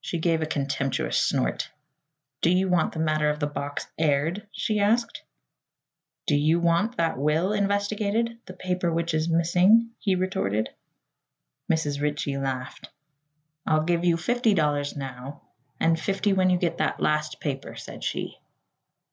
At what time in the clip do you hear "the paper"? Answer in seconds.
8.46-8.92